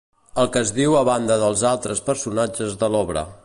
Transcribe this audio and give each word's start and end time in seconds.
El 0.43 0.47
que 0.55 0.61
es 0.65 0.71
diu 0.77 0.95
a 0.99 1.03
banda 1.09 1.37
dels 1.43 1.61
altres 1.75 2.01
personatges 2.09 2.77
de 2.85 2.91
l'obra. 2.97 3.29